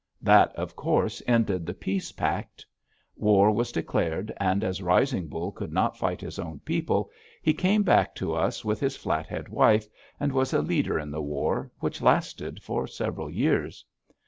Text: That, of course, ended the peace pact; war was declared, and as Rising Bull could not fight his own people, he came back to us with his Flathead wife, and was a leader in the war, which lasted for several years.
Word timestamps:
That, 0.23 0.51
of 0.55 0.75
course, 0.75 1.21
ended 1.27 1.67
the 1.67 1.75
peace 1.75 2.11
pact; 2.11 2.65
war 3.17 3.51
was 3.51 3.71
declared, 3.71 4.33
and 4.37 4.63
as 4.63 4.81
Rising 4.81 5.27
Bull 5.27 5.51
could 5.51 5.71
not 5.71 5.95
fight 5.95 6.21
his 6.21 6.39
own 6.39 6.59
people, 6.61 7.11
he 7.43 7.53
came 7.53 7.83
back 7.83 8.15
to 8.15 8.33
us 8.33 8.65
with 8.65 8.79
his 8.79 8.97
Flathead 8.97 9.47
wife, 9.49 9.87
and 10.19 10.31
was 10.31 10.53
a 10.53 10.61
leader 10.63 10.97
in 10.97 11.11
the 11.11 11.21
war, 11.21 11.71
which 11.81 12.01
lasted 12.01 12.63
for 12.63 12.87
several 12.87 13.29
years. 13.29 13.85